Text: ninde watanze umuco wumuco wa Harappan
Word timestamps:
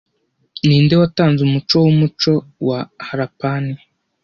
ninde 0.65 0.93
watanze 1.01 1.39
umuco 1.43 1.75
wumuco 1.83 2.33
wa 2.67 2.79
Harappan 3.07 3.65